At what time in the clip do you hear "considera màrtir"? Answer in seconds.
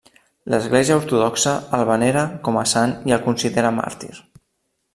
3.29-4.11